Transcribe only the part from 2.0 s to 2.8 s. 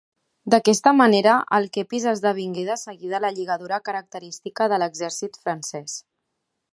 esdevingué de